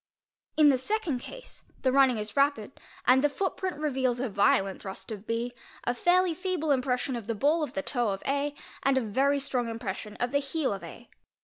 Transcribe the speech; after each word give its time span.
In 0.57 0.69
the 0.69 0.79
second 0.79 1.19
case 1.19 1.63
the 1.83 1.91
running 1.91 2.17
is 2.17 2.35
rapid 2.35 2.79
and 3.05 3.23
the 3.23 3.29
footprint 3.29 3.77
reveals 3.79 4.19
a 4.19 4.29
violent 4.29 4.81
thrust 4.81 5.11
of 5.11 5.27
B, 5.27 5.53
¢ 5.87 5.95
fairly 5.95 6.33
feeble 6.33 6.71
impression 6.71 7.15
of 7.15 7.27
the 7.27 7.35
ball 7.35 7.61
of 7.61 7.75
the 7.75 7.83
toe 7.83 8.09
of 8.09 8.23
A, 8.25 8.55
and 8.81 8.97
a 8.97 9.01
very 9.01 9.39
strong 9.39 9.69
impression 9.69 10.15
of 10.15 10.31
the 10.31 10.39
heel 10.39 10.73
of 10.73 10.83
A. 10.83 11.07